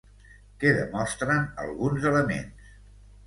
[0.61, 2.73] Què demostren alguns elements?